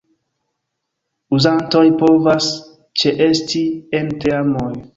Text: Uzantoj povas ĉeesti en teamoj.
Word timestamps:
Uzantoj 1.39 1.85
povas 2.01 2.49
ĉeesti 3.05 3.65
en 4.03 4.13
teamoj. 4.25 4.71